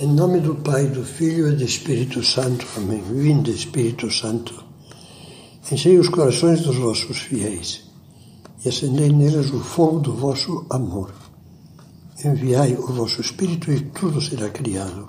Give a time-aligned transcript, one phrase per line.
[0.00, 2.64] Em nome do Pai, do Filho e do Espírito Santo.
[2.76, 3.02] Amém.
[3.02, 4.54] Vinde, Espírito Santo.
[5.72, 7.82] Enchei os corações dos vossos fiéis
[8.64, 11.12] e acendei neles o fogo do vosso amor.
[12.24, 15.08] Enviai o vosso Espírito e tudo será criado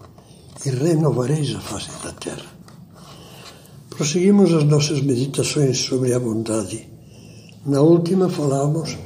[0.65, 2.49] e renovareis a face da terra.
[3.91, 6.89] Prosseguimos as nossas meditações sobre a bondade.
[7.63, 8.97] Na última falamos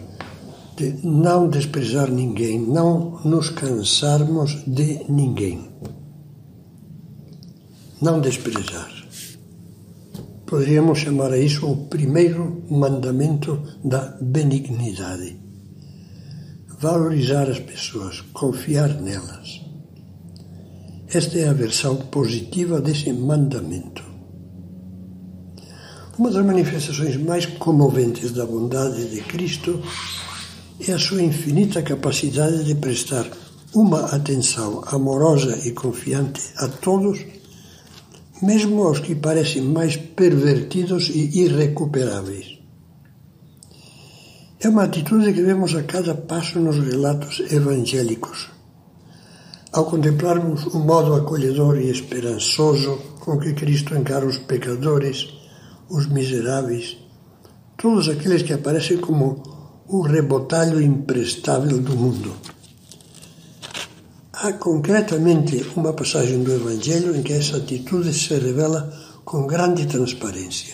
[0.83, 5.69] de não desprezar ninguém, não nos cansarmos de ninguém.
[8.01, 8.91] Não desprezar.
[10.45, 15.37] Poderíamos chamar a isso o primeiro mandamento da benignidade.
[16.79, 19.61] Valorizar as pessoas, confiar nelas.
[21.07, 24.03] Esta é a versão positiva desse mandamento.
[26.17, 29.81] Uma das manifestações mais comoventes da bondade de Cristo
[30.79, 33.29] é a sua infinita capacidade de prestar
[33.73, 37.25] uma atenção amorosa e confiante a todos,
[38.41, 42.59] mesmo aos que parecem mais pervertidos e irrecuperáveis.
[44.59, 48.49] É uma atitude que vemos a cada passo nos relatos evangélicos.
[49.71, 55.27] Ao contemplarmos o modo acolhedor e esperançoso com que Cristo encara os pecadores,
[55.89, 56.97] os miseráveis,
[57.75, 59.52] todos aqueles que aparecem como
[59.93, 62.33] o rebotalho imprestável do mundo.
[64.33, 68.91] Há concretamente uma passagem do Evangelho em que essa atitude se revela
[69.23, 70.73] com grande transparência.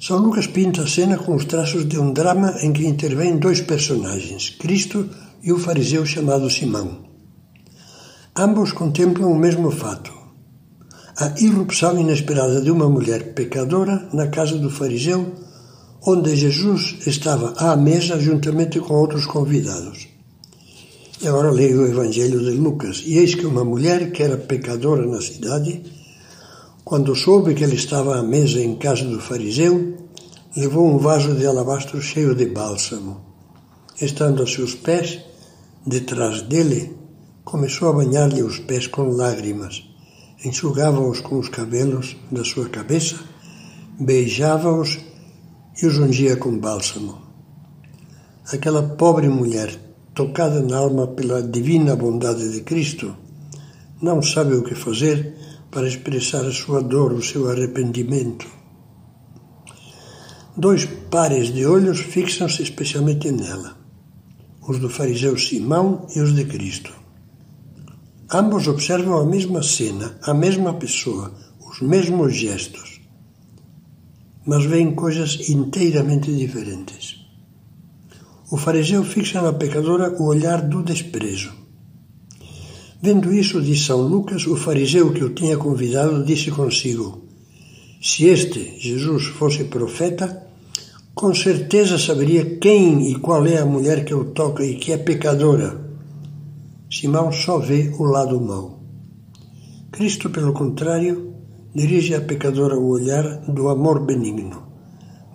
[0.00, 3.60] São Lucas pinta a cena com os traços de um drama em que intervêm dois
[3.60, 5.10] personagens, Cristo
[5.42, 7.04] e o fariseu chamado Simão.
[8.34, 10.10] Ambos contemplam o mesmo fato,
[11.18, 15.49] a irrupção inesperada de uma mulher pecadora na casa do fariseu
[16.06, 20.08] onde Jesus estava à mesa juntamente com outros convidados.
[21.22, 23.02] E agora leio o Evangelho de Lucas.
[23.04, 25.82] E eis que uma mulher que era pecadora na cidade,
[26.82, 29.98] quando soube que ele estava à mesa em casa do fariseu,
[30.56, 33.20] levou um vaso de alabastro cheio de bálsamo.
[34.00, 35.20] Estando a seus pés,
[35.86, 36.96] detrás dele,
[37.44, 39.84] começou a banhar-lhe os pés com lágrimas,
[40.42, 43.16] enxugava-os com os cabelos da sua cabeça,
[43.98, 45.09] beijava-os
[45.82, 47.18] e os ungia com bálsamo.
[48.52, 49.74] Aquela pobre mulher,
[50.14, 53.16] tocada na alma pela divina bondade de Cristo,
[54.02, 55.34] não sabe o que fazer
[55.70, 58.46] para expressar a sua dor, o seu arrependimento.
[60.56, 63.76] Dois pares de olhos fixam-se especialmente nela,
[64.68, 66.92] os do fariseu Simão e os de Cristo.
[68.32, 72.99] Ambos observam a mesma cena, a mesma pessoa, os mesmos gestos
[74.46, 77.20] mas veem coisas inteiramente diferentes.
[78.50, 81.52] O fariseu fixa na pecadora o olhar do desprezo.
[83.02, 87.22] Vendo isso, diz São Lucas, o fariseu que o tinha convidado disse consigo:
[88.02, 90.46] Se este, Jesus, fosse profeta,
[91.14, 94.98] com certeza saberia quem e qual é a mulher que o toca e que é
[94.98, 95.80] pecadora.
[96.90, 98.80] Simão só vê o lado mau.
[99.92, 101.34] Cristo, pelo contrário,
[101.74, 104.62] dirige à pecadora o olhar do amor benigno.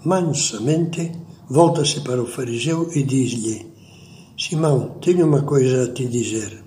[0.03, 1.12] Mansamente
[1.50, 3.66] volta-se para o fariseu e diz-lhe:
[4.38, 6.63] Simão, tenho uma coisa a te dizer.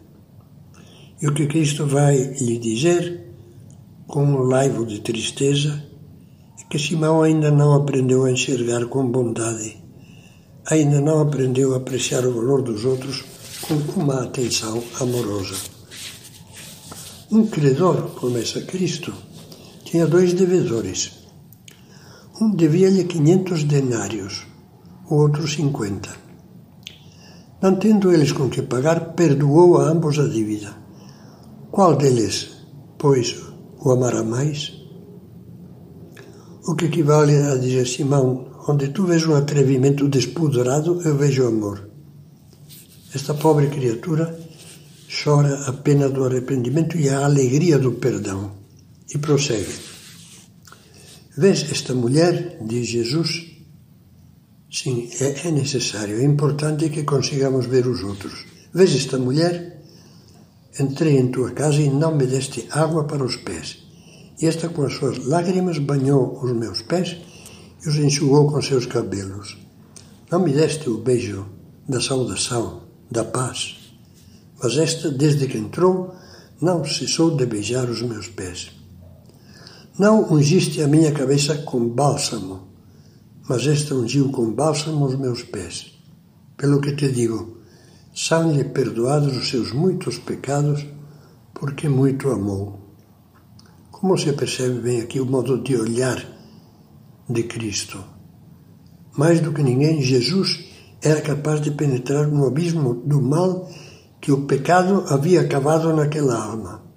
[1.21, 3.25] E o que Cristo vai lhe dizer,
[4.07, 5.83] com um laivo de tristeza,
[6.61, 9.77] é que Simão ainda não aprendeu a enxergar com bondade,
[10.71, 13.25] ainda não aprendeu a apreciar o valor dos outros
[13.63, 15.57] com uma atenção amorosa.
[17.31, 19.13] Um credor, começa Cristo,
[19.89, 21.13] tinha dois devedores.
[22.39, 24.47] Um devia-lhe quinhentos denários,
[25.09, 26.11] o outro cinquenta.
[27.63, 30.77] Não tendo eles com que pagar, perdoou a ambos a dívida.
[31.71, 32.51] Qual deles,
[32.99, 33.35] pois,
[33.83, 34.75] o amará mais?
[36.67, 41.89] O que equivale a dizer, Simão, onde tu vês um atrevimento despudorado, eu vejo amor.
[43.15, 44.39] Esta pobre criatura
[45.25, 48.58] chora a pena do arrependimento e a alegria do perdão.
[49.15, 49.75] E prossegue.
[51.37, 53.47] Vês esta mulher, diz Jesus?
[54.71, 58.45] Sim, é, é necessário, é importante que consigamos ver os outros.
[58.75, 59.83] Vês esta mulher?
[60.79, 63.79] Entrei em tua casa e não me deste água para os pés.
[64.41, 67.17] E esta, com as suas lágrimas, banhou os meus pés
[67.85, 69.57] e os enxugou com seus cabelos.
[70.31, 71.47] Não me deste o beijo
[71.89, 73.77] da saudação, da paz.
[74.63, 76.15] Mas esta, desde que entrou,
[76.61, 78.78] não cessou de beijar os meus pés.
[79.99, 82.69] Não ungiste a minha cabeça com bálsamo,
[83.49, 85.99] mas esta ungiu com bálsamo os meus pés.
[86.57, 87.59] Pelo que te digo,
[88.15, 90.87] são-lhe perdoados os seus muitos pecados,
[91.53, 92.79] porque muito amou.
[93.91, 96.25] Como se percebe bem aqui o modo de olhar
[97.29, 97.99] de Cristo.
[99.17, 100.65] Mais do que ninguém, Jesus
[101.03, 103.69] era capaz de penetrar no abismo do mal
[104.21, 106.88] que o pecado havia cavado naquela alma.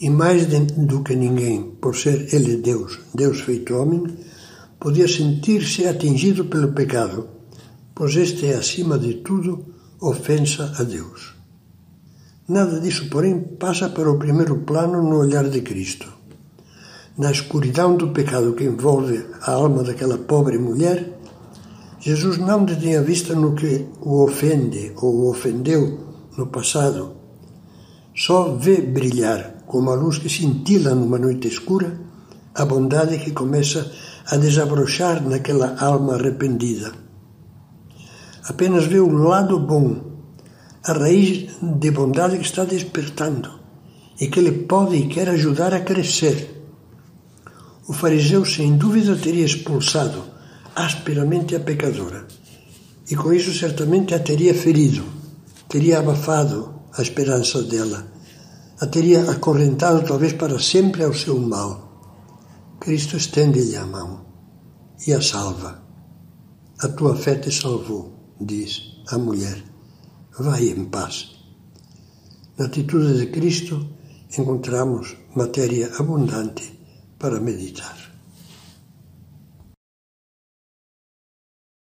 [0.00, 4.02] E mais do que ninguém, por ser ele Deus, Deus feito homem,
[4.78, 7.28] podia sentir-se atingido pelo pecado,
[7.94, 9.66] pois este é, acima de tudo,
[10.00, 11.34] ofensa a Deus.
[12.48, 16.10] Nada disso, porém, passa para o primeiro plano no olhar de Cristo.
[17.18, 21.20] Na escuridão do pecado que envolve a alma daquela pobre mulher,
[22.00, 25.98] Jesus não detém a vista no que o ofende ou o ofendeu
[26.38, 27.12] no passado.
[28.16, 31.90] Só vê brilhar, como a luz que cintila numa noite escura,
[32.52, 33.80] a bondade que começa
[34.26, 36.92] a desabrochar naquela alma arrependida.
[38.50, 39.86] Apenas vê o lado bom,
[40.82, 43.60] a raiz de bondade que está despertando
[44.20, 46.36] e que ele pode e quer ajudar a crescer.
[47.86, 50.24] O fariseu, sem dúvida, teria expulsado
[50.74, 52.26] asperamente a pecadora
[53.08, 55.04] e com isso certamente a teria ferido,
[55.68, 58.19] teria abafado a esperança dela,
[58.80, 61.70] a teria acorrentado talvez para sempre ao seu mal.
[62.80, 64.24] Cristo estende-lhe a mão
[65.06, 65.82] e a salva.
[66.78, 69.62] A tua fé te salvou, diz a mulher.
[70.38, 71.28] Vai em paz.
[72.56, 73.86] Na atitude de Cristo
[74.38, 76.80] encontramos matéria abundante
[77.18, 77.99] para meditar.